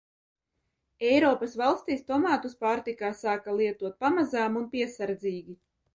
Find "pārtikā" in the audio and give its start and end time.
2.65-3.11